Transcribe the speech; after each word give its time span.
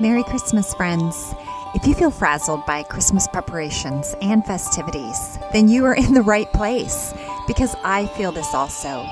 Merry 0.00 0.22
Christmas, 0.22 0.72
friends. 0.74 1.34
If 1.74 1.84
you 1.84 1.92
feel 1.92 2.12
frazzled 2.12 2.64
by 2.66 2.84
Christmas 2.84 3.26
preparations 3.26 4.14
and 4.22 4.46
festivities, 4.46 5.40
then 5.52 5.66
you 5.66 5.84
are 5.86 5.94
in 5.96 6.14
the 6.14 6.22
right 6.22 6.46
place 6.52 7.12
because 7.48 7.74
I 7.82 8.06
feel 8.06 8.30
this 8.30 8.54
also. 8.54 9.04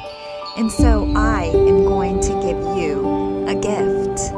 And 0.56 0.70
so 0.70 1.12
I 1.16 1.46
am 1.46 1.86
going 1.86 2.20
to 2.20 2.28
give 2.28 2.78
you 2.78 3.44
a 3.48 3.54
gift. 3.56 4.30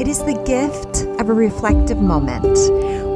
It 0.00 0.08
is 0.08 0.20
the 0.20 0.42
gift 0.46 1.02
of 1.20 1.28
a 1.28 1.34
reflective 1.34 1.98
moment 1.98 2.56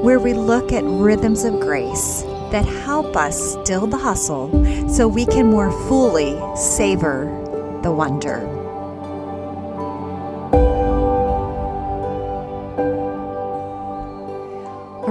where 0.04 0.20
we 0.20 0.34
look 0.34 0.70
at 0.70 0.84
rhythms 0.84 1.44
of 1.44 1.60
grace 1.60 2.24
that 2.52 2.66
help 2.66 3.16
us 3.16 3.54
still 3.54 3.86
the 3.86 3.96
hustle 3.96 4.50
so 4.86 5.08
we 5.08 5.24
can 5.24 5.46
more 5.46 5.72
fully 5.88 6.38
savor 6.56 7.24
the 7.82 7.90
wonder. 7.90 8.59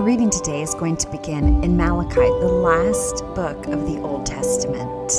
Reading 0.09 0.31
today 0.31 0.63
is 0.63 0.73
going 0.73 0.97
to 0.97 1.07
begin 1.11 1.63
in 1.63 1.77
Malachi, 1.77 2.15
the 2.15 2.51
last 2.51 3.23
book 3.35 3.67
of 3.67 3.85
the 3.85 4.01
Old 4.01 4.25
Testament. 4.25 5.09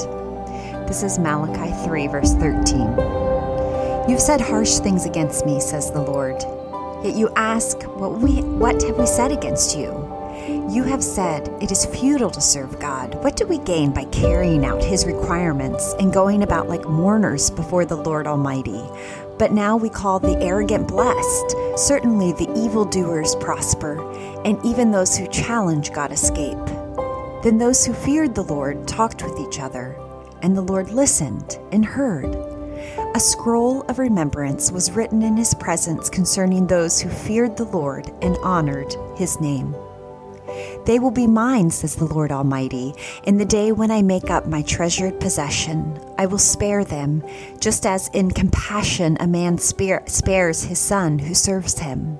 This 0.88 1.04
is 1.04 1.16
Malachi 1.16 1.72
3, 1.86 2.08
verse 2.08 2.34
13. 2.34 4.10
You've 4.10 4.20
said 4.20 4.40
harsh 4.40 4.80
things 4.80 5.06
against 5.06 5.46
me, 5.46 5.60
says 5.60 5.92
the 5.92 6.02
Lord. 6.02 6.42
Yet 7.04 7.14
you 7.14 7.30
ask, 7.36 7.80
what, 7.82 8.18
we, 8.18 8.42
what 8.42 8.82
have 8.82 8.98
we 8.98 9.06
said 9.06 9.30
against 9.30 9.78
you? 9.78 9.92
You 10.70 10.84
have 10.84 11.02
said, 11.02 11.48
It 11.60 11.72
is 11.72 11.84
futile 11.84 12.30
to 12.30 12.40
serve 12.40 12.78
God. 12.78 13.16
What 13.24 13.34
do 13.34 13.44
we 13.44 13.58
gain 13.58 13.90
by 13.90 14.04
carrying 14.04 14.64
out 14.64 14.80
His 14.80 15.04
requirements 15.04 15.94
and 15.98 16.12
going 16.12 16.44
about 16.44 16.68
like 16.68 16.88
mourners 16.88 17.50
before 17.50 17.84
the 17.84 17.96
Lord 17.96 18.28
Almighty? 18.28 18.80
But 19.36 19.50
now 19.50 19.76
we 19.76 19.90
call 19.90 20.20
the 20.20 20.38
arrogant 20.38 20.86
blessed. 20.86 21.56
Certainly 21.74 22.34
the 22.34 22.48
evildoers 22.56 23.34
prosper, 23.40 24.00
and 24.44 24.64
even 24.64 24.92
those 24.92 25.16
who 25.16 25.26
challenge 25.26 25.92
God 25.92 26.12
escape. 26.12 26.64
Then 27.42 27.58
those 27.58 27.84
who 27.84 27.92
feared 27.92 28.36
the 28.36 28.44
Lord 28.44 28.86
talked 28.86 29.24
with 29.24 29.40
each 29.40 29.58
other, 29.58 29.98
and 30.40 30.56
the 30.56 30.62
Lord 30.62 30.90
listened 30.90 31.58
and 31.72 31.84
heard. 31.84 32.32
A 33.16 33.18
scroll 33.18 33.82
of 33.88 33.98
remembrance 33.98 34.70
was 34.70 34.92
written 34.92 35.22
in 35.22 35.36
his 35.36 35.52
presence 35.52 36.08
concerning 36.08 36.68
those 36.68 37.00
who 37.00 37.10
feared 37.10 37.56
the 37.56 37.64
Lord 37.64 38.08
and 38.22 38.36
honored 38.44 38.94
his 39.16 39.40
name. 39.40 39.74
They 40.86 40.98
will 40.98 41.10
be 41.10 41.26
mine, 41.26 41.70
says 41.70 41.96
the 41.96 42.06
Lord 42.06 42.32
Almighty, 42.32 42.94
in 43.24 43.36
the 43.38 43.44
day 43.44 43.72
when 43.72 43.90
I 43.90 44.02
make 44.02 44.30
up 44.30 44.46
my 44.46 44.62
treasured 44.62 45.20
possession. 45.20 45.98
I 46.18 46.26
will 46.26 46.38
spare 46.38 46.84
them, 46.84 47.22
just 47.60 47.86
as 47.86 48.08
in 48.08 48.30
compassion 48.30 49.16
a 49.20 49.26
man 49.26 49.58
spare, 49.58 50.02
spares 50.06 50.64
his 50.64 50.78
son 50.78 51.18
who 51.18 51.34
serves 51.34 51.78
him. 51.78 52.18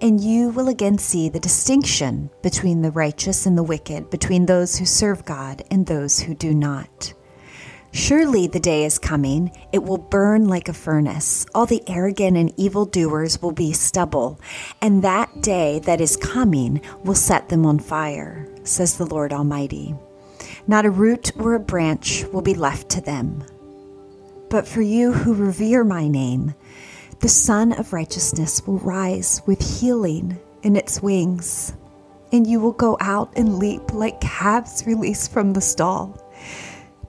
And 0.00 0.20
you 0.20 0.50
will 0.50 0.68
again 0.68 0.98
see 0.98 1.28
the 1.28 1.40
distinction 1.40 2.30
between 2.42 2.82
the 2.82 2.90
righteous 2.90 3.44
and 3.44 3.56
the 3.56 3.62
wicked, 3.62 4.08
between 4.10 4.46
those 4.46 4.76
who 4.76 4.86
serve 4.86 5.24
God 5.24 5.62
and 5.70 5.86
those 5.86 6.20
who 6.20 6.34
do 6.34 6.54
not. 6.54 7.12
Surely 7.92 8.46
the 8.46 8.60
day 8.60 8.84
is 8.84 9.00
coming, 9.00 9.50
it 9.72 9.82
will 9.82 9.98
burn 9.98 10.46
like 10.46 10.68
a 10.68 10.72
furnace. 10.72 11.44
All 11.54 11.66
the 11.66 11.82
arrogant 11.88 12.36
and 12.36 12.52
evil 12.56 12.84
doers 12.84 13.42
will 13.42 13.52
be 13.52 13.72
stubble, 13.72 14.40
and 14.80 15.02
that 15.02 15.42
day 15.42 15.80
that 15.80 16.00
is 16.00 16.16
coming 16.16 16.80
will 17.02 17.16
set 17.16 17.48
them 17.48 17.66
on 17.66 17.80
fire, 17.80 18.46
says 18.62 18.96
the 18.96 19.06
Lord 19.06 19.32
Almighty. 19.32 19.96
Not 20.68 20.86
a 20.86 20.90
root 20.90 21.32
or 21.36 21.54
a 21.54 21.60
branch 21.60 22.24
will 22.32 22.42
be 22.42 22.54
left 22.54 22.90
to 22.90 23.00
them. 23.00 23.42
But 24.50 24.68
for 24.68 24.82
you 24.82 25.12
who 25.12 25.34
revere 25.34 25.82
my 25.82 26.06
name, 26.06 26.54
the 27.20 27.28
Sun 27.28 27.72
of 27.72 27.92
Righteousness 27.92 28.64
will 28.66 28.78
rise 28.78 29.42
with 29.46 29.80
healing 29.80 30.38
in 30.62 30.76
its 30.76 31.02
wings, 31.02 31.72
and 32.30 32.46
you 32.46 32.60
will 32.60 32.72
go 32.72 32.96
out 33.00 33.32
and 33.34 33.58
leap 33.58 33.92
like 33.92 34.20
calves 34.20 34.84
released 34.86 35.32
from 35.32 35.52
the 35.52 35.60
stall. 35.60 36.16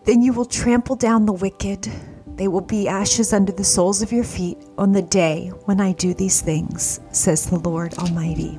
Then 0.03 0.23
you 0.23 0.34
will 0.34 0.45
trample 0.45 0.95
down 0.95 1.25
the 1.28 1.34
wicked. 1.34 1.88
They 2.35 2.47
will 2.47 2.62
be 2.62 2.88
ashes 2.88 3.34
under 3.34 3.51
the 3.51 3.63
soles 3.63 4.01
of 4.01 4.12
your 4.12 4.23
feet 4.23 4.57
on 4.75 4.94
the 4.94 5.01
day 5.03 5.50
when 5.66 5.79
I 5.79 5.91
do 5.94 6.16
these 6.16 6.41
things, 6.41 7.00
says 7.12 7.45
the 7.45 7.59
Lord 7.59 7.94
Almighty. 8.00 8.57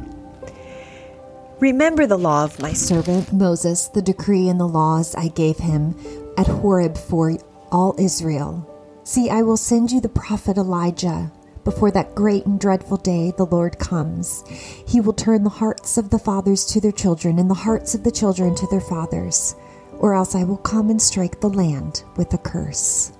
Remember 1.58 2.06
the 2.06 2.18
law 2.18 2.44
of 2.44 2.60
my 2.60 2.72
servant 2.72 3.32
Moses, 3.32 3.88
the 3.88 4.02
decree 4.02 4.48
and 4.48 4.60
the 4.60 4.68
laws 4.68 5.16
I 5.16 5.28
gave 5.28 5.58
him 5.58 5.96
at 6.38 6.46
Horeb 6.46 6.96
for 6.96 7.36
all 7.72 7.96
Israel. 7.98 8.68
See, 9.02 9.28
I 9.28 9.42
will 9.42 9.56
send 9.56 9.90
you 9.90 10.00
the 10.00 10.08
prophet 10.08 10.56
Elijah. 10.56 11.32
Before 11.64 11.90
that 11.90 12.14
great 12.14 12.46
and 12.46 12.58
dreadful 12.58 12.98
day, 12.98 13.32
the 13.36 13.46
Lord 13.46 13.78
comes. 13.80 14.44
He 14.86 15.00
will 15.00 15.12
turn 15.12 15.42
the 15.42 15.50
hearts 15.50 15.96
of 15.96 16.10
the 16.10 16.18
fathers 16.18 16.64
to 16.66 16.80
their 16.80 16.92
children 16.92 17.40
and 17.40 17.50
the 17.50 17.54
hearts 17.54 17.96
of 17.96 18.04
the 18.04 18.10
children 18.12 18.54
to 18.56 18.66
their 18.68 18.80
fathers 18.80 19.56
or 20.02 20.14
else 20.14 20.34
I 20.34 20.44
will 20.44 20.58
come 20.58 20.90
and 20.90 21.00
strike 21.00 21.40
the 21.40 21.48
land 21.48 22.04
with 22.16 22.34
a 22.34 22.38
curse. 22.38 23.12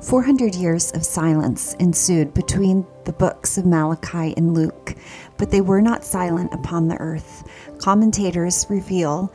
400 0.00 0.54
years 0.54 0.92
of 0.92 1.04
silence 1.04 1.74
ensued 1.74 2.32
between 2.32 2.86
the 3.04 3.12
books 3.12 3.58
of 3.58 3.66
Malachi 3.66 4.34
and 4.36 4.54
Luke, 4.54 4.94
but 5.36 5.50
they 5.50 5.60
were 5.60 5.82
not 5.82 6.04
silent 6.04 6.52
upon 6.52 6.88
the 6.88 6.96
earth. 6.96 7.48
Commentators 7.78 8.66
reveal 8.68 9.32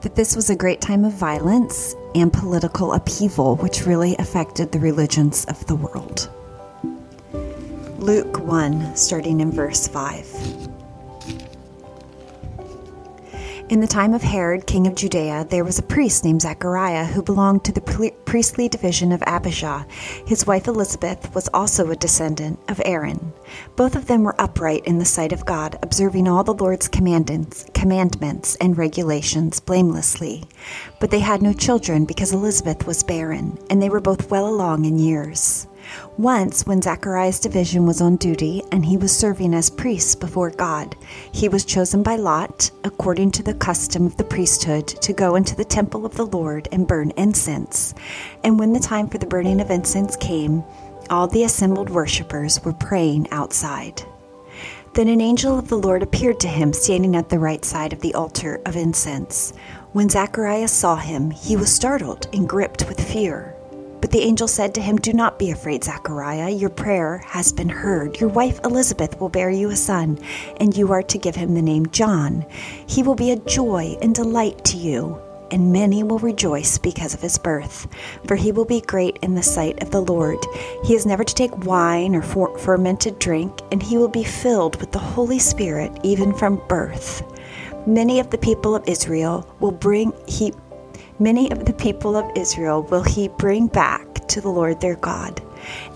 that 0.00 0.14
this 0.14 0.36
was 0.36 0.50
a 0.50 0.56
great 0.56 0.80
time 0.80 1.04
of 1.04 1.12
violence 1.12 1.94
and 2.14 2.32
political 2.32 2.92
upheaval, 2.92 3.56
which 3.56 3.86
really 3.86 4.16
affected 4.18 4.70
the 4.72 4.78
religions 4.78 5.44
of 5.46 5.66
the 5.66 5.74
world. 5.74 6.30
Luke 7.98 8.38
1, 8.38 8.96
starting 8.96 9.40
in 9.40 9.50
verse 9.50 9.88
5. 9.88 10.67
In 13.68 13.80
the 13.80 13.86
time 13.86 14.14
of 14.14 14.22
Herod, 14.22 14.66
king 14.66 14.86
of 14.86 14.94
Judea, 14.94 15.46
there 15.50 15.62
was 15.62 15.78
a 15.78 15.82
priest 15.82 16.24
named 16.24 16.40
Zechariah 16.40 17.04
who 17.04 17.20
belonged 17.20 17.64
to 17.64 17.72
the 17.72 18.12
priestly 18.24 18.66
division 18.66 19.12
of 19.12 19.22
Abijah. 19.26 19.86
His 20.24 20.46
wife 20.46 20.66
Elizabeth 20.66 21.34
was 21.34 21.50
also 21.52 21.90
a 21.90 21.96
descendant 21.96 22.58
of 22.68 22.80
Aaron. 22.86 23.30
Both 23.76 23.94
of 23.94 24.06
them 24.06 24.24
were 24.24 24.40
upright 24.40 24.86
in 24.86 24.98
the 24.98 25.04
sight 25.04 25.34
of 25.34 25.44
God, 25.44 25.78
observing 25.82 26.26
all 26.26 26.44
the 26.44 26.54
Lord's 26.54 26.88
commandments, 26.88 27.66
commandments 27.74 28.56
and 28.56 28.78
regulations 28.78 29.60
blamelessly. 29.60 30.44
But 30.98 31.10
they 31.10 31.20
had 31.20 31.42
no 31.42 31.52
children 31.52 32.06
because 32.06 32.32
Elizabeth 32.32 32.86
was 32.86 33.02
barren, 33.02 33.58
and 33.68 33.82
they 33.82 33.90
were 33.90 34.00
both 34.00 34.30
well 34.30 34.46
along 34.46 34.86
in 34.86 34.98
years. 34.98 35.66
Once, 36.16 36.66
when 36.66 36.82
Zechariah's 36.82 37.40
division 37.40 37.86
was 37.86 38.00
on 38.00 38.16
duty 38.16 38.62
and 38.72 38.84
he 38.84 38.96
was 38.96 39.16
serving 39.16 39.54
as 39.54 39.70
priest 39.70 40.20
before 40.20 40.50
God, 40.50 40.96
he 41.32 41.48
was 41.48 41.64
chosen 41.64 42.02
by 42.02 42.16
Lot, 42.16 42.70
according 42.84 43.30
to 43.32 43.42
the 43.42 43.54
custom 43.54 44.06
of 44.06 44.16
the 44.16 44.24
priesthood, 44.24 44.86
to 44.86 45.12
go 45.12 45.36
into 45.36 45.54
the 45.54 45.64
temple 45.64 46.04
of 46.04 46.14
the 46.14 46.26
Lord 46.26 46.68
and 46.72 46.88
burn 46.88 47.12
incense. 47.16 47.94
And 48.44 48.58
when 48.58 48.72
the 48.72 48.80
time 48.80 49.08
for 49.08 49.18
the 49.18 49.26
burning 49.26 49.60
of 49.60 49.70
incense 49.70 50.16
came, 50.16 50.64
all 51.10 51.26
the 51.26 51.44
assembled 51.44 51.90
worshippers 51.90 52.62
were 52.64 52.72
praying 52.72 53.28
outside. 53.30 54.02
Then 54.94 55.08
an 55.08 55.20
angel 55.20 55.58
of 55.58 55.68
the 55.68 55.78
Lord 55.78 56.02
appeared 56.02 56.40
to 56.40 56.48
him, 56.48 56.72
standing 56.72 57.14
at 57.14 57.28
the 57.28 57.38
right 57.38 57.64
side 57.64 57.92
of 57.92 58.00
the 58.00 58.14
altar 58.14 58.60
of 58.66 58.76
incense. 58.76 59.52
When 59.92 60.08
Zacharias 60.08 60.72
saw 60.72 60.96
him, 60.96 61.30
he 61.30 61.56
was 61.56 61.72
startled 61.72 62.26
and 62.32 62.48
gripped 62.48 62.88
with 62.88 63.00
fear. 63.00 63.54
But 64.00 64.12
the 64.12 64.20
angel 64.20 64.48
said 64.48 64.74
to 64.74 64.80
him, 64.80 64.96
Do 64.96 65.12
not 65.12 65.38
be 65.38 65.50
afraid, 65.50 65.84
Zechariah. 65.84 66.50
Your 66.50 66.70
prayer 66.70 67.18
has 67.26 67.52
been 67.52 67.68
heard. 67.68 68.20
Your 68.20 68.30
wife 68.30 68.60
Elizabeth 68.64 69.18
will 69.20 69.28
bear 69.28 69.50
you 69.50 69.70
a 69.70 69.76
son, 69.76 70.18
and 70.58 70.76
you 70.76 70.92
are 70.92 71.02
to 71.02 71.18
give 71.18 71.34
him 71.34 71.54
the 71.54 71.62
name 71.62 71.86
John. 71.86 72.46
He 72.86 73.02
will 73.02 73.16
be 73.16 73.32
a 73.32 73.36
joy 73.36 73.96
and 74.00 74.14
delight 74.14 74.64
to 74.66 74.76
you, 74.76 75.20
and 75.50 75.72
many 75.72 76.02
will 76.02 76.18
rejoice 76.20 76.78
because 76.78 77.14
of 77.14 77.20
his 77.20 77.38
birth. 77.38 77.88
For 78.26 78.36
he 78.36 78.52
will 78.52 78.64
be 78.64 78.80
great 78.82 79.18
in 79.22 79.34
the 79.34 79.42
sight 79.42 79.82
of 79.82 79.90
the 79.90 80.02
Lord. 80.02 80.38
He 80.84 80.94
is 80.94 81.06
never 81.06 81.24
to 81.24 81.34
take 81.34 81.66
wine 81.66 82.14
or 82.14 82.22
for- 82.22 82.56
fermented 82.58 83.18
drink, 83.18 83.60
and 83.72 83.82
he 83.82 83.98
will 83.98 84.08
be 84.08 84.24
filled 84.24 84.80
with 84.80 84.92
the 84.92 84.98
Holy 84.98 85.38
Spirit 85.38 85.92
even 86.02 86.32
from 86.32 86.62
birth. 86.68 87.22
Many 87.86 88.20
of 88.20 88.30
the 88.30 88.38
people 88.38 88.76
of 88.76 88.86
Israel 88.86 89.46
will 89.60 89.72
bring 89.72 90.12
he 90.26 90.52
Many 91.20 91.50
of 91.50 91.64
the 91.64 91.72
people 91.72 92.16
of 92.16 92.30
Israel 92.36 92.82
will 92.84 93.02
he 93.02 93.28
bring 93.28 93.66
back 93.66 94.28
to 94.28 94.40
the 94.40 94.48
Lord 94.48 94.80
their 94.80 94.96
God, 94.96 95.42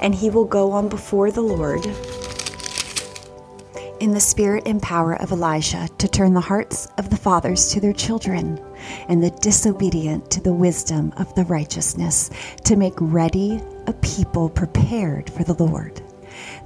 and 0.00 0.14
he 0.14 0.30
will 0.30 0.44
go 0.44 0.72
on 0.72 0.88
before 0.88 1.30
the 1.30 1.42
Lord 1.42 1.86
in 4.02 4.10
the 4.10 4.18
spirit 4.20 4.64
and 4.66 4.82
power 4.82 5.14
of 5.22 5.30
Elijah 5.30 5.88
to 5.98 6.08
turn 6.08 6.34
the 6.34 6.40
hearts 6.40 6.88
of 6.98 7.08
the 7.08 7.16
fathers 7.16 7.70
to 7.70 7.78
their 7.78 7.92
children 7.92 8.60
and 9.08 9.22
the 9.22 9.30
disobedient 9.30 10.28
to 10.28 10.40
the 10.40 10.52
wisdom 10.52 11.12
of 11.18 11.32
the 11.36 11.44
righteousness, 11.44 12.28
to 12.64 12.74
make 12.74 12.94
ready 12.98 13.62
a 13.86 13.92
people 13.92 14.50
prepared 14.50 15.30
for 15.30 15.44
the 15.44 15.54
Lord. 15.54 16.02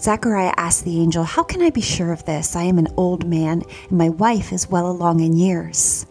Zechariah 0.00 0.54
asked 0.56 0.86
the 0.86 0.98
angel, 0.98 1.24
How 1.24 1.42
can 1.42 1.60
I 1.60 1.68
be 1.68 1.82
sure 1.82 2.10
of 2.10 2.24
this? 2.24 2.56
I 2.56 2.62
am 2.62 2.78
an 2.78 2.88
old 2.96 3.28
man, 3.28 3.62
and 3.90 3.98
my 3.98 4.08
wife 4.08 4.50
is 4.50 4.70
well 4.70 4.90
along 4.90 5.20
in 5.20 5.36
years. 5.36 6.06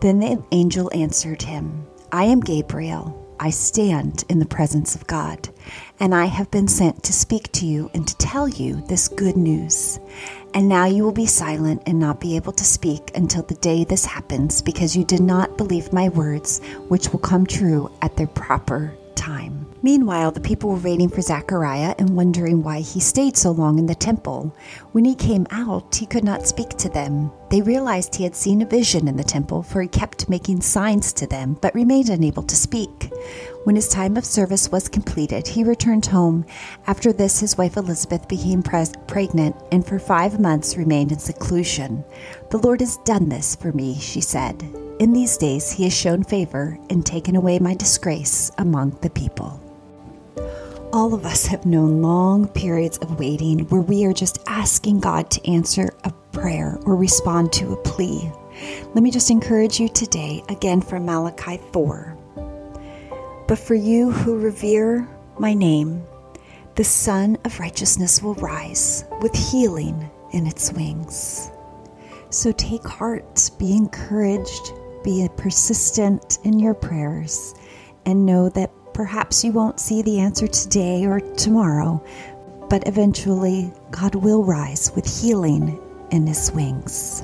Then 0.00 0.20
the 0.20 0.42
angel 0.52 0.90
answered 0.94 1.42
him, 1.42 1.86
I 2.12 2.24
am 2.24 2.40
Gabriel. 2.40 3.22
I 3.38 3.50
stand 3.50 4.24
in 4.30 4.38
the 4.38 4.46
presence 4.46 4.94
of 4.94 5.06
God, 5.06 5.50
and 6.00 6.14
I 6.14 6.24
have 6.24 6.50
been 6.50 6.68
sent 6.68 7.02
to 7.02 7.12
speak 7.12 7.52
to 7.52 7.66
you 7.66 7.90
and 7.92 8.08
to 8.08 8.16
tell 8.16 8.48
you 8.48 8.80
this 8.86 9.08
good 9.08 9.36
news. 9.36 10.00
And 10.54 10.70
now 10.70 10.86
you 10.86 11.02
will 11.02 11.12
be 11.12 11.26
silent 11.26 11.82
and 11.84 11.98
not 11.98 12.18
be 12.18 12.36
able 12.36 12.52
to 12.52 12.64
speak 12.64 13.10
until 13.14 13.42
the 13.42 13.56
day 13.56 13.84
this 13.84 14.06
happens, 14.06 14.62
because 14.62 14.96
you 14.96 15.04
did 15.04 15.20
not 15.20 15.58
believe 15.58 15.92
my 15.92 16.08
words, 16.08 16.60
which 16.88 17.10
will 17.12 17.18
come 17.18 17.46
true 17.46 17.90
at 18.00 18.16
their 18.16 18.26
proper 18.26 18.96
time. 19.26 19.66
Meanwhile, 19.82 20.32
the 20.32 20.40
people 20.48 20.70
were 20.70 20.88
waiting 20.88 21.08
for 21.08 21.20
Zechariah 21.20 21.94
and 21.98 22.16
wondering 22.16 22.62
why 22.62 22.80
he 22.80 23.00
stayed 23.00 23.36
so 23.36 23.50
long 23.50 23.78
in 23.78 23.86
the 23.86 23.94
temple. 23.94 24.54
When 24.92 25.04
he 25.04 25.14
came 25.16 25.46
out, 25.50 25.96
he 25.96 26.06
could 26.06 26.22
not 26.22 26.46
speak 26.46 26.70
to 26.70 26.88
them. 26.88 27.32
They 27.50 27.60
realized 27.60 28.14
he 28.14 28.24
had 28.24 28.36
seen 28.36 28.62
a 28.62 28.66
vision 28.66 29.08
in 29.08 29.16
the 29.16 29.24
temple, 29.24 29.62
for 29.62 29.82
he 29.82 29.88
kept 29.88 30.28
making 30.28 30.60
signs 30.60 31.12
to 31.14 31.26
them, 31.26 31.58
but 31.60 31.74
remained 31.74 32.08
unable 32.08 32.44
to 32.44 32.56
speak. 32.56 33.10
When 33.64 33.74
his 33.74 33.88
time 33.88 34.16
of 34.16 34.24
service 34.24 34.70
was 34.70 34.88
completed, 34.88 35.48
he 35.48 35.64
returned 35.64 36.06
home. 36.06 36.46
After 36.86 37.12
this, 37.12 37.40
his 37.40 37.58
wife 37.58 37.76
Elizabeth 37.76 38.28
became 38.28 38.62
pre- 38.62 38.86
pregnant 39.08 39.56
and 39.72 39.84
for 39.84 39.98
five 39.98 40.38
months 40.38 40.76
remained 40.76 41.10
in 41.10 41.18
seclusion. 41.18 42.04
The 42.50 42.58
Lord 42.58 42.80
has 42.80 42.98
done 42.98 43.28
this 43.28 43.56
for 43.56 43.72
me, 43.72 43.98
she 43.98 44.20
said. 44.20 44.85
In 44.98 45.12
these 45.12 45.36
days, 45.36 45.70
he 45.70 45.84
has 45.84 45.94
shown 45.94 46.24
favor 46.24 46.78
and 46.88 47.04
taken 47.04 47.36
away 47.36 47.58
my 47.58 47.74
disgrace 47.74 48.50
among 48.56 48.92
the 49.02 49.10
people. 49.10 49.60
All 50.90 51.12
of 51.12 51.26
us 51.26 51.44
have 51.46 51.66
known 51.66 52.00
long 52.00 52.48
periods 52.48 52.96
of 52.98 53.18
waiting 53.18 53.68
where 53.68 53.82
we 53.82 54.06
are 54.06 54.14
just 54.14 54.38
asking 54.46 55.00
God 55.00 55.30
to 55.30 55.50
answer 55.50 55.92
a 56.04 56.12
prayer 56.32 56.78
or 56.86 56.96
respond 56.96 57.52
to 57.54 57.74
a 57.74 57.82
plea. 57.82 58.32
Let 58.94 59.02
me 59.02 59.10
just 59.10 59.30
encourage 59.30 59.78
you 59.78 59.90
today, 59.90 60.42
again 60.48 60.80
from 60.80 61.04
Malachi 61.04 61.60
4. 61.74 62.16
But 63.46 63.58
for 63.58 63.74
you 63.74 64.10
who 64.10 64.38
revere 64.38 65.06
my 65.38 65.52
name, 65.52 66.02
the 66.76 66.84
Sun 66.84 67.36
of 67.44 67.60
Righteousness 67.60 68.22
will 68.22 68.34
rise 68.36 69.04
with 69.20 69.34
healing 69.34 70.10
in 70.32 70.46
its 70.46 70.72
wings. 70.72 71.50
So 72.30 72.50
take 72.52 72.86
heart, 72.86 73.50
be 73.58 73.76
encouraged, 73.76 74.72
be 75.06 75.26
persistent 75.38 76.38
in 76.44 76.58
your 76.58 76.74
prayers, 76.74 77.54
and 78.04 78.26
know 78.26 78.50
that 78.50 78.70
Perhaps 78.96 79.44
you 79.44 79.52
won't 79.52 79.78
see 79.78 80.00
the 80.00 80.20
answer 80.20 80.46
today 80.46 81.04
or 81.04 81.20
tomorrow, 81.20 82.02
but 82.70 82.88
eventually 82.88 83.70
God 83.90 84.14
will 84.14 84.42
rise 84.42 84.90
with 84.96 85.04
healing 85.04 85.78
in 86.10 86.26
his 86.26 86.50
wings. 86.52 87.22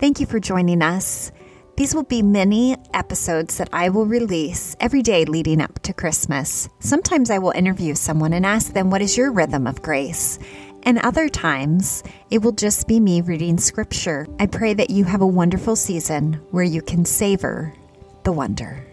Thank 0.00 0.18
you 0.18 0.26
for 0.26 0.40
joining 0.40 0.82
us. 0.82 1.30
These 1.76 1.92
will 1.92 2.04
be 2.04 2.22
many 2.22 2.76
episodes 2.94 3.58
that 3.58 3.68
I 3.72 3.88
will 3.88 4.06
release 4.06 4.76
every 4.78 5.02
day 5.02 5.24
leading 5.24 5.60
up 5.60 5.80
to 5.80 5.92
Christmas. 5.92 6.68
Sometimes 6.78 7.30
I 7.30 7.38
will 7.38 7.50
interview 7.50 7.96
someone 7.96 8.32
and 8.32 8.46
ask 8.46 8.72
them, 8.72 8.90
What 8.90 9.02
is 9.02 9.16
your 9.16 9.32
rhythm 9.32 9.66
of 9.66 9.82
grace? 9.82 10.38
And 10.84 10.98
other 10.98 11.28
times, 11.28 12.04
it 12.30 12.42
will 12.42 12.52
just 12.52 12.86
be 12.86 13.00
me 13.00 13.22
reading 13.22 13.58
scripture. 13.58 14.28
I 14.38 14.46
pray 14.46 14.74
that 14.74 14.90
you 14.90 15.02
have 15.04 15.20
a 15.20 15.26
wonderful 15.26 15.74
season 15.74 16.34
where 16.52 16.62
you 16.62 16.80
can 16.80 17.04
savor 17.04 17.74
the 18.22 18.32
wonder. 18.32 18.86